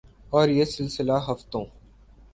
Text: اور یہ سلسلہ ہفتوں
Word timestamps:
اور 0.29 0.47
یہ 0.49 0.65
سلسلہ 0.65 1.19
ہفتوں 1.27 1.63